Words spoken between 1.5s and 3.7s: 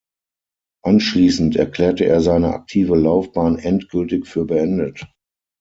erklärte er seine aktive Laufbahn